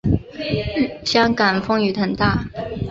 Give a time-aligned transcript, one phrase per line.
[1.05, 2.45] 香港风雨很大